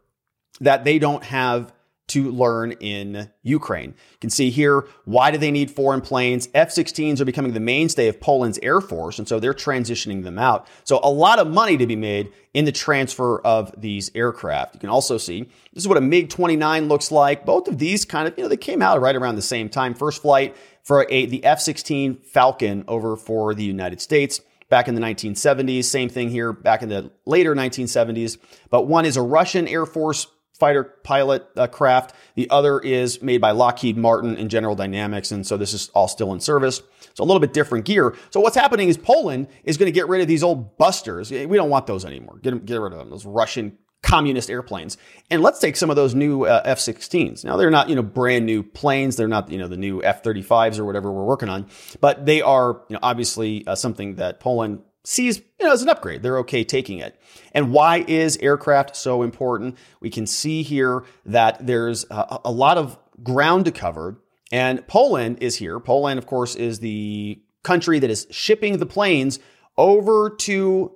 that 0.61 0.83
they 0.83 0.99
don't 0.99 1.23
have 1.23 1.73
to 2.15 2.31
learn 2.31 2.71
in 2.71 3.29
Ukraine. 3.43 3.89
You 3.89 4.17
can 4.21 4.29
see 4.29 4.49
here, 4.49 4.87
why 5.03 5.31
do 5.31 5.37
they 5.37 5.51
need 5.51 5.69
foreign 5.69 5.99
planes? 5.99 6.47
F-16s 6.53 7.19
are 7.19 7.25
becoming 7.25 7.51
the 7.51 7.59
mainstay 7.59 8.07
of 8.07 8.21
Poland's 8.21 8.57
air 8.63 8.79
force, 8.79 9.19
and 9.19 9.27
so 9.27 9.37
they're 9.37 9.53
transitioning 9.53 10.23
them 10.23 10.39
out. 10.39 10.65
So 10.85 11.01
a 11.03 11.09
lot 11.09 11.39
of 11.39 11.47
money 11.47 11.75
to 11.75 11.85
be 11.85 11.97
made 11.97 12.31
in 12.53 12.63
the 12.63 12.71
transfer 12.71 13.41
of 13.41 13.73
these 13.77 14.11
aircraft. 14.15 14.75
You 14.75 14.79
can 14.79 14.89
also 14.89 15.17
see, 15.17 15.41
this 15.73 15.83
is 15.83 15.89
what 15.89 15.97
a 15.97 16.01
MiG-29 16.01 16.87
looks 16.87 17.11
like. 17.11 17.45
Both 17.45 17.67
of 17.67 17.79
these 17.79 18.05
kind 18.05 18.29
of, 18.29 18.37
you 18.37 18.43
know, 18.43 18.49
they 18.49 18.55
came 18.55 18.81
out 18.81 19.01
right 19.01 19.15
around 19.15 19.35
the 19.35 19.41
same 19.41 19.67
time. 19.67 19.93
First 19.93 20.21
flight 20.21 20.55
for 20.83 21.05
a, 21.09 21.25
the 21.25 21.43
F-16 21.43 22.25
Falcon 22.25 22.85
over 22.87 23.17
for 23.17 23.53
the 23.53 23.65
United 23.65 23.99
States 23.99 24.39
back 24.69 24.87
in 24.87 24.95
the 24.95 25.01
1970s. 25.01 25.83
Same 25.83 26.07
thing 26.07 26.29
here 26.29 26.53
back 26.53 26.81
in 26.81 26.87
the 26.87 27.11
later 27.25 27.53
1970s. 27.53 28.37
But 28.69 28.87
one 28.87 29.05
is 29.05 29.17
a 29.17 29.21
Russian 29.21 29.67
Air 29.67 29.85
Force 29.85 30.27
fighter 30.59 30.83
pilot 31.03 31.47
uh, 31.55 31.67
craft. 31.67 32.13
The 32.35 32.49
other 32.49 32.79
is 32.79 33.21
made 33.21 33.41
by 33.41 33.51
Lockheed 33.51 33.97
Martin 33.97 34.37
and 34.37 34.49
General 34.49 34.75
Dynamics. 34.75 35.31
And 35.31 35.45
so 35.45 35.57
this 35.57 35.73
is 35.73 35.89
all 35.89 36.07
still 36.07 36.33
in 36.33 36.39
service. 36.39 36.81
So 37.13 37.23
a 37.23 37.25
little 37.25 37.39
bit 37.39 37.53
different 37.53 37.85
gear. 37.85 38.15
So 38.29 38.39
what's 38.39 38.55
happening 38.55 38.89
is 38.89 38.97
Poland 38.97 39.47
is 39.63 39.77
going 39.77 39.87
to 39.87 39.91
get 39.91 40.07
rid 40.07 40.21
of 40.21 40.27
these 40.27 40.43
old 40.43 40.77
busters. 40.77 41.31
We 41.31 41.45
don't 41.47 41.69
want 41.69 41.87
those 41.87 42.05
anymore. 42.05 42.39
Get, 42.41 42.51
them, 42.51 42.59
get 42.59 42.79
rid 42.79 42.93
of 42.93 42.99
them. 42.99 43.09
Those 43.09 43.25
Russian 43.25 43.77
communist 44.05 44.49
airplanes. 44.49 44.97
And 45.31 45.41
let's 45.41 45.59
take 45.59 45.75
some 45.75 45.89
of 45.89 45.95
those 45.95 46.13
new 46.13 46.43
uh, 46.43 46.61
F-16s. 46.63 47.43
Now 47.43 47.57
they're 47.57 47.71
not, 47.71 47.89
you 47.89 47.95
know, 47.95 48.03
brand 48.03 48.45
new 48.45 48.61
planes. 48.61 49.15
They're 49.15 49.27
not, 49.27 49.49
you 49.49 49.57
know, 49.57 49.67
the 49.67 49.77
new 49.77 50.03
F-35s 50.03 50.77
or 50.77 50.85
whatever 50.85 51.11
we're 51.11 51.25
working 51.25 51.49
on, 51.49 51.67
but 51.99 52.25
they 52.25 52.41
are, 52.41 52.81
you 52.87 52.93
know, 52.93 52.99
obviously 53.01 53.65
uh, 53.65 53.73
something 53.73 54.15
that 54.15 54.39
Poland 54.39 54.81
sees 55.05 55.37
you 55.59 55.65
know, 55.65 55.71
as 55.71 55.81
an 55.81 55.89
upgrade. 55.89 56.23
They're 56.23 56.39
okay 56.39 56.63
taking 56.63 56.99
it. 56.99 57.19
And 57.53 57.71
why 57.71 58.03
is 58.07 58.37
aircraft 58.37 58.95
so 58.95 59.23
important? 59.23 59.77
We 60.01 60.09
can 60.09 60.27
see 60.27 60.63
here 60.63 61.03
that 61.25 61.65
there's 61.65 62.05
a, 62.09 62.39
a 62.45 62.51
lot 62.51 62.77
of 62.77 62.97
ground 63.23 63.65
to 63.65 63.71
cover. 63.71 64.19
And 64.51 64.85
Poland 64.87 65.37
is 65.41 65.55
here. 65.55 65.79
Poland, 65.79 66.17
of 66.17 66.27
course, 66.27 66.55
is 66.55 66.79
the 66.79 67.41
country 67.63 67.99
that 67.99 68.09
is 68.09 68.27
shipping 68.29 68.77
the 68.77 68.85
planes 68.85 69.39
over 69.77 70.29
to 70.29 70.95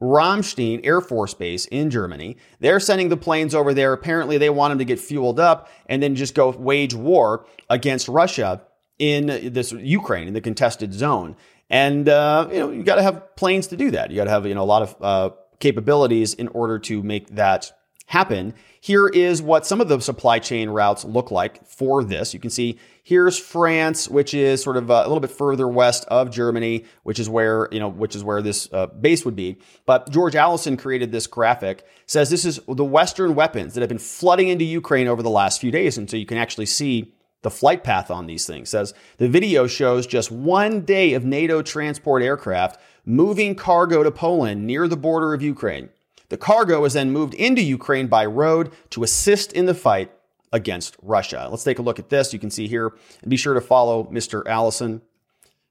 Ramstein 0.00 0.80
Air 0.84 1.00
Force 1.00 1.32
Base 1.32 1.66
in 1.66 1.88
Germany. 1.88 2.36
They're 2.60 2.80
sending 2.80 3.08
the 3.08 3.16
planes 3.16 3.54
over 3.54 3.72
there. 3.72 3.92
Apparently, 3.92 4.36
they 4.36 4.50
want 4.50 4.72
them 4.72 4.78
to 4.78 4.84
get 4.84 4.98
fueled 4.98 5.38
up 5.38 5.70
and 5.86 6.02
then 6.02 6.16
just 6.16 6.34
go 6.34 6.50
wage 6.50 6.94
war 6.94 7.46
against 7.70 8.08
Russia 8.08 8.62
in 8.98 9.26
this 9.52 9.72
Ukraine 9.72 10.28
in 10.28 10.34
the 10.34 10.40
contested 10.40 10.92
zone. 10.92 11.36
And, 11.72 12.06
uh, 12.06 12.48
you 12.52 12.58
know, 12.58 12.70
you 12.70 12.82
got 12.82 12.96
to 12.96 13.02
have 13.02 13.34
planes 13.34 13.68
to 13.68 13.78
do 13.78 13.90
that. 13.92 14.10
You 14.10 14.16
got 14.16 14.24
to 14.24 14.30
have, 14.30 14.46
you 14.46 14.54
know, 14.54 14.62
a 14.62 14.64
lot 14.64 14.82
of 14.82 14.96
uh, 15.00 15.34
capabilities 15.58 16.34
in 16.34 16.48
order 16.48 16.78
to 16.80 17.02
make 17.02 17.34
that 17.34 17.72
happen. 18.06 18.52
Here 18.82 19.08
is 19.08 19.40
what 19.40 19.64
some 19.64 19.80
of 19.80 19.88
the 19.88 19.98
supply 20.00 20.38
chain 20.38 20.68
routes 20.68 21.02
look 21.02 21.30
like 21.30 21.66
for 21.66 22.04
this. 22.04 22.34
You 22.34 22.40
can 22.40 22.50
see 22.50 22.78
here's 23.02 23.38
France, 23.38 24.06
which 24.06 24.34
is 24.34 24.62
sort 24.62 24.76
of 24.76 24.90
uh, 24.90 24.96
a 24.96 25.08
little 25.08 25.20
bit 25.20 25.30
further 25.30 25.66
west 25.66 26.04
of 26.08 26.30
Germany, 26.30 26.84
which 27.04 27.18
is 27.18 27.30
where, 27.30 27.68
you 27.72 27.80
know, 27.80 27.88
which 27.88 28.14
is 28.14 28.22
where 28.22 28.42
this 28.42 28.68
uh, 28.72 28.88
base 28.88 29.24
would 29.24 29.36
be. 29.36 29.56
But 29.86 30.10
George 30.10 30.34
Allison 30.36 30.76
created 30.76 31.10
this 31.10 31.26
graphic, 31.26 31.86
says 32.04 32.28
this 32.28 32.44
is 32.44 32.60
the 32.68 32.84
Western 32.84 33.34
weapons 33.34 33.72
that 33.72 33.80
have 33.80 33.88
been 33.88 33.98
flooding 33.98 34.48
into 34.48 34.66
Ukraine 34.66 35.08
over 35.08 35.22
the 35.22 35.30
last 35.30 35.58
few 35.58 35.70
days. 35.70 35.96
And 35.96 36.10
so 36.10 36.18
you 36.18 36.26
can 36.26 36.36
actually 36.36 36.66
see 36.66 37.14
the 37.42 37.50
flight 37.50 37.84
path 37.84 38.10
on 38.10 38.26
these 38.26 38.46
things 38.46 38.70
says 38.70 38.94
the 39.18 39.28
video 39.28 39.66
shows 39.66 40.06
just 40.06 40.30
one 40.30 40.82
day 40.82 41.12
of 41.12 41.24
NATO 41.24 41.60
transport 41.62 42.22
aircraft 42.22 42.80
moving 43.04 43.54
cargo 43.54 44.02
to 44.02 44.10
Poland 44.10 44.66
near 44.66 44.88
the 44.88 44.96
border 44.96 45.34
of 45.34 45.42
Ukraine. 45.42 45.88
The 46.28 46.36
cargo 46.38 46.80
was 46.80 46.94
then 46.94 47.10
moved 47.10 47.34
into 47.34 47.60
Ukraine 47.60 48.06
by 48.06 48.24
road 48.24 48.72
to 48.90 49.02
assist 49.02 49.52
in 49.52 49.66
the 49.66 49.74
fight 49.74 50.10
against 50.52 50.96
Russia. 51.02 51.48
Let's 51.50 51.64
take 51.64 51.78
a 51.78 51.82
look 51.82 51.98
at 51.98 52.08
this. 52.08 52.32
You 52.32 52.38
can 52.38 52.50
see 52.50 52.68
here, 52.68 52.94
and 53.22 53.30
be 53.30 53.36
sure 53.36 53.54
to 53.54 53.60
follow 53.60 54.04
Mr. 54.04 54.46
Allison. 54.46 55.02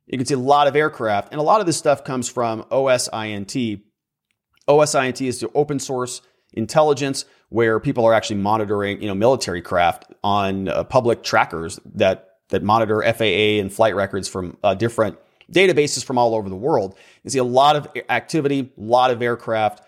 You 0.08 0.18
can 0.18 0.28
see 0.28 0.34
a 0.34 0.40
lot 0.40 0.68
of 0.68 0.76
aircraft, 0.76 1.32
and 1.32 1.40
a 1.40 1.44
lot 1.44 1.62
of 1.62 1.66
this 1.66 1.78
stuff 1.78 2.04
comes 2.04 2.28
from 2.28 2.64
OSINT. 2.66 3.82
OSINT 4.68 5.26
is 5.26 5.40
the 5.40 5.50
open 5.54 5.80
source 5.80 6.22
intelligence 6.54 7.26
where 7.52 7.82
people 7.82 8.06
are 8.06 8.14
actually 8.14 8.38
monitoring, 8.38 9.02
you 9.02 9.10
know, 9.10 9.14
military 9.14 9.62
craft 9.62 10.06
on 10.24 10.70
uh, 10.70 10.86
public 10.86 11.22
trackers 11.22 11.80
that 11.96 12.38
that 12.48 12.64
monitor 12.64 13.02
FAA 13.02 13.60
and 13.60 13.72
flight 13.72 13.94
records 13.94 14.28
from 14.28 14.58
uh, 14.64 14.74
different 14.74 15.18
databases 15.52 16.04
from 16.04 16.18
all 16.18 16.34
over 16.34 16.48
the 16.48 16.56
world. 16.56 16.98
You 17.24 17.30
see 17.30 17.40
a 17.40 17.44
lot 17.44 17.76
of 17.76 17.88
activity, 18.10 18.72
a 18.78 18.82
lot 18.82 19.12
of 19.12 19.22
aircraft 19.22 19.84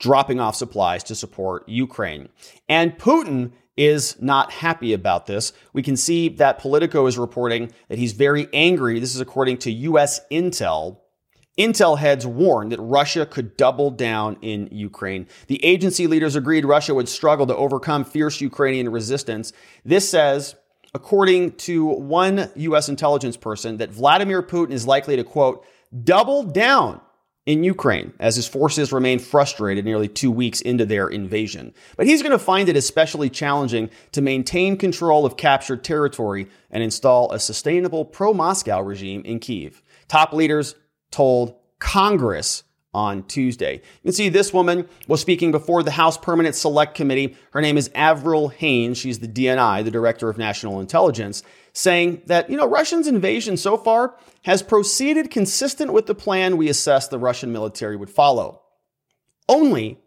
dropping 0.00 0.40
off 0.40 0.56
supplies 0.56 1.04
to 1.04 1.14
support 1.14 1.68
Ukraine. 1.68 2.28
And 2.68 2.98
Putin 2.98 3.52
is 3.76 4.20
not 4.20 4.50
happy 4.50 4.92
about 4.92 5.26
this. 5.26 5.52
We 5.72 5.84
can 5.84 5.96
see 5.96 6.30
that 6.30 6.58
Politico 6.58 7.06
is 7.06 7.16
reporting 7.16 7.70
that 7.88 7.98
he's 7.98 8.12
very 8.12 8.48
angry. 8.52 8.98
This 8.98 9.14
is 9.14 9.20
according 9.20 9.58
to 9.58 9.70
US 9.70 10.20
Intel 10.32 10.98
Intel 11.58 11.98
heads 11.98 12.26
warned 12.26 12.72
that 12.72 12.80
Russia 12.80 13.26
could 13.26 13.56
double 13.56 13.90
down 13.90 14.36
in 14.42 14.68
Ukraine. 14.70 15.26
The 15.48 15.62
agency 15.64 16.06
leaders 16.06 16.36
agreed 16.36 16.64
Russia 16.64 16.94
would 16.94 17.08
struggle 17.08 17.46
to 17.48 17.56
overcome 17.56 18.04
fierce 18.04 18.40
Ukrainian 18.40 18.90
resistance. 18.90 19.52
This 19.84 20.08
says, 20.08 20.54
according 20.94 21.52
to 21.52 21.86
one 21.86 22.50
U.S. 22.54 22.88
intelligence 22.88 23.36
person, 23.36 23.78
that 23.78 23.90
Vladimir 23.90 24.42
Putin 24.42 24.70
is 24.70 24.86
likely 24.86 25.16
to, 25.16 25.24
quote, 25.24 25.66
double 26.04 26.44
down 26.44 27.00
in 27.48 27.64
Ukraine 27.64 28.12
as 28.20 28.36
his 28.36 28.46
forces 28.46 28.92
remain 28.92 29.18
frustrated 29.18 29.82
nearly 29.84 30.06
two 30.06 30.30
weeks 30.30 30.60
into 30.60 30.84
their 30.84 31.08
invasion. 31.08 31.72
But 31.96 32.06
he's 32.06 32.20
going 32.22 32.32
to 32.32 32.38
find 32.38 32.68
it 32.68 32.76
especially 32.76 33.30
challenging 33.30 33.88
to 34.12 34.20
maintain 34.20 34.76
control 34.76 35.24
of 35.24 35.38
captured 35.38 35.82
territory 35.82 36.46
and 36.70 36.82
install 36.82 37.32
a 37.32 37.40
sustainable 37.40 38.04
pro 38.04 38.34
Moscow 38.34 38.82
regime 38.82 39.22
in 39.24 39.40
Kiev. 39.40 39.82
Top 40.08 40.34
leaders 40.34 40.74
told 41.10 41.54
Congress 41.78 42.64
on 42.94 43.22
Tuesday. 43.24 43.74
You 43.74 44.02
can 44.04 44.12
see 44.12 44.28
this 44.28 44.52
woman 44.52 44.88
was 45.06 45.20
speaking 45.20 45.52
before 45.52 45.82
the 45.82 45.90
House 45.90 46.16
Permanent 46.16 46.54
Select 46.54 46.94
Committee. 46.94 47.36
Her 47.52 47.60
name 47.60 47.76
is 47.76 47.90
Avril 47.94 48.48
Haines. 48.48 48.98
She's 48.98 49.18
the 49.18 49.28
DNI, 49.28 49.84
the 49.84 49.90
Director 49.90 50.28
of 50.28 50.38
National 50.38 50.80
Intelligence, 50.80 51.42
saying 51.72 52.22
that, 52.26 52.48
you 52.50 52.56
know, 52.56 52.66
Russia's 52.66 53.06
invasion 53.06 53.56
so 53.56 53.76
far 53.76 54.16
has 54.42 54.62
proceeded 54.62 55.30
consistent 55.30 55.92
with 55.92 56.06
the 56.06 56.14
plan 56.14 56.56
we 56.56 56.68
assessed 56.68 57.10
the 57.10 57.18
Russian 57.18 57.52
military 57.52 57.96
would 57.96 58.10
follow. 58.10 58.62
Only 59.48 59.98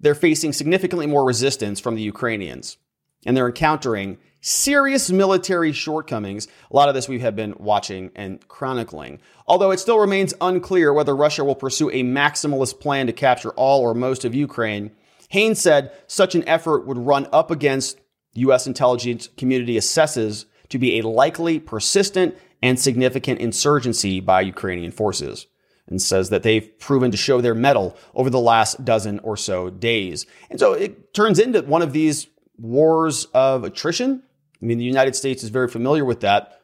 they're 0.00 0.14
facing 0.14 0.52
significantly 0.52 1.06
more 1.06 1.24
resistance 1.24 1.80
from 1.80 1.94
the 1.94 2.02
Ukrainians, 2.02 2.76
and 3.24 3.36
they're 3.36 3.46
encountering 3.46 4.18
serious 4.46 5.10
military 5.10 5.72
shortcomings. 5.72 6.46
A 6.70 6.76
lot 6.76 6.88
of 6.88 6.94
this 6.94 7.08
we 7.08 7.18
have 7.18 7.34
been 7.34 7.56
watching 7.58 8.12
and 8.14 8.46
chronicling. 8.46 9.18
Although 9.48 9.72
it 9.72 9.80
still 9.80 9.98
remains 9.98 10.34
unclear 10.40 10.92
whether 10.92 11.16
Russia 11.16 11.42
will 11.42 11.56
pursue 11.56 11.90
a 11.90 12.04
maximalist 12.04 12.78
plan 12.78 13.08
to 13.08 13.12
capture 13.12 13.50
all 13.50 13.80
or 13.80 13.92
most 13.92 14.24
of 14.24 14.36
Ukraine, 14.36 14.92
Haines 15.30 15.60
said 15.60 15.92
such 16.06 16.36
an 16.36 16.48
effort 16.48 16.86
would 16.86 16.96
run 16.96 17.26
up 17.32 17.50
against 17.50 17.98
U.S. 18.34 18.68
intelligence 18.68 19.28
community 19.36 19.76
assesses 19.76 20.44
to 20.68 20.78
be 20.78 21.00
a 21.00 21.08
likely, 21.08 21.58
persistent, 21.58 22.36
and 22.62 22.78
significant 22.78 23.40
insurgency 23.40 24.20
by 24.20 24.42
Ukrainian 24.42 24.92
forces 24.92 25.48
and 25.88 26.00
says 26.00 26.30
that 26.30 26.44
they've 26.44 26.78
proven 26.78 27.10
to 27.10 27.16
show 27.16 27.40
their 27.40 27.54
mettle 27.54 27.96
over 28.14 28.30
the 28.30 28.38
last 28.38 28.84
dozen 28.84 29.18
or 29.20 29.36
so 29.36 29.70
days. 29.70 30.24
And 30.50 30.60
so 30.60 30.72
it 30.72 31.12
turns 31.14 31.40
into 31.40 31.62
one 31.62 31.82
of 31.82 31.92
these 31.92 32.28
wars 32.58 33.24
of 33.34 33.64
attrition 33.64 34.22
I 34.60 34.66
mean, 34.66 34.78
the 34.78 34.84
United 34.84 35.16
States 35.16 35.42
is 35.42 35.50
very 35.50 35.68
familiar 35.68 36.04
with 36.04 36.20
that. 36.20 36.60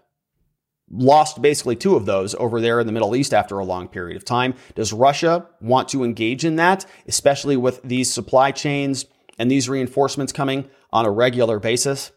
Lost 0.91 1.41
basically 1.41 1.77
two 1.77 1.97
of 1.97 2.05
those 2.05 2.35
over 2.35 2.61
there 2.61 2.79
in 2.79 2.87
the 2.87 2.93
Middle 2.93 3.17
East 3.17 3.33
after 3.33 3.59
a 3.59 3.65
long 3.65 3.89
period 3.89 4.17
of 4.17 4.25
time. 4.25 4.55
Does 4.75 4.93
Russia 4.93 5.47
want 5.61 5.89
to 5.91 6.05
engage 6.05 6.45
in 6.45 6.57
that, 6.57 6.85
especially 7.07 7.57
with 7.57 7.81
these 7.83 8.13
supply 8.13 8.51
chains 8.51 9.07
and 9.39 9.51
these 9.51 9.69
reinforcements 9.69 10.33
coming 10.33 10.69
on 10.93 11.07
a 11.07 11.11
regular 11.11 11.59
basis? 11.59 12.13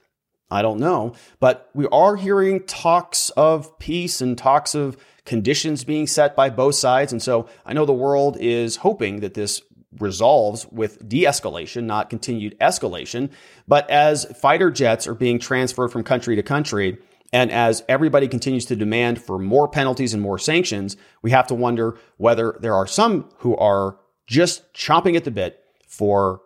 I 0.51 0.61
don't 0.61 0.79
know. 0.79 1.13
But 1.39 1.69
we 1.73 1.87
are 1.87 2.17
hearing 2.17 2.63
talks 2.65 3.29
of 3.31 3.79
peace 3.79 4.21
and 4.21 4.37
talks 4.37 4.75
of 4.75 4.97
conditions 5.25 5.83
being 5.83 6.07
set 6.07 6.35
by 6.35 6.49
both 6.49 6.75
sides. 6.75 7.11
And 7.11 7.21
so 7.21 7.47
I 7.65 7.73
know 7.73 7.85
the 7.85 7.93
world 7.93 8.37
is 8.39 8.77
hoping 8.77 9.21
that 9.21 9.33
this 9.33 9.61
resolves 9.99 10.67
with 10.71 11.07
de 11.07 11.23
escalation, 11.23 11.83
not 11.83 12.09
continued 12.09 12.57
escalation. 12.59 13.29
But 13.67 13.89
as 13.89 14.25
fighter 14.37 14.71
jets 14.71 15.07
are 15.07 15.15
being 15.15 15.39
transferred 15.39 15.89
from 15.89 16.03
country 16.03 16.35
to 16.35 16.43
country, 16.43 16.97
and 17.33 17.51
as 17.51 17.83
everybody 17.89 18.27
continues 18.27 18.65
to 18.65 18.75
demand 18.75 19.21
for 19.21 19.37
more 19.37 19.67
penalties 19.67 20.13
and 20.13 20.21
more 20.21 20.39
sanctions, 20.39 20.95
we 21.21 21.31
have 21.31 21.47
to 21.47 21.55
wonder 21.55 21.97
whether 22.17 22.57
there 22.61 22.75
are 22.75 22.87
some 22.87 23.29
who 23.39 23.55
are 23.57 23.97
just 24.27 24.73
chomping 24.73 25.15
at 25.15 25.23
the 25.23 25.31
bit 25.31 25.59
for 25.87 26.41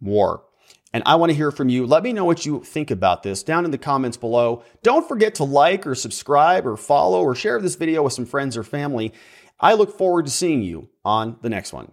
war. 0.00 0.44
And 0.92 1.02
I 1.04 1.16
want 1.16 1.30
to 1.30 1.36
hear 1.36 1.50
from 1.50 1.68
you. 1.68 1.86
Let 1.86 2.02
me 2.02 2.12
know 2.12 2.24
what 2.24 2.46
you 2.46 2.62
think 2.62 2.90
about 2.90 3.22
this 3.22 3.42
down 3.42 3.64
in 3.64 3.70
the 3.70 3.78
comments 3.78 4.16
below. 4.16 4.62
Don't 4.82 5.06
forget 5.06 5.34
to 5.36 5.44
like 5.44 5.86
or 5.86 5.94
subscribe 5.94 6.66
or 6.66 6.76
follow 6.76 7.20
or 7.20 7.34
share 7.34 7.60
this 7.60 7.74
video 7.74 8.02
with 8.02 8.14
some 8.14 8.24
friends 8.24 8.56
or 8.56 8.62
family. 8.62 9.12
I 9.60 9.74
look 9.74 9.96
forward 9.96 10.26
to 10.26 10.30
seeing 10.30 10.62
you 10.62 10.88
on 11.04 11.36
the 11.42 11.50
next 11.50 11.72
one. 11.72 11.92